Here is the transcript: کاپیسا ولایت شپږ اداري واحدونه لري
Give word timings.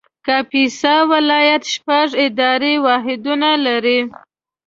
کاپیسا 0.27 0.95
ولایت 1.11 1.63
شپږ 1.73 2.07
اداري 2.25 2.73
واحدونه 2.85 3.49
لري 3.65 3.99